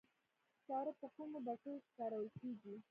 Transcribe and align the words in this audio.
سکاره 0.59 0.93
په 0.99 1.07
کومو 1.15 1.37
بټیو 1.47 1.77
کې 1.83 1.91
کارول 1.97 2.27
کیږي؟ 2.39 2.75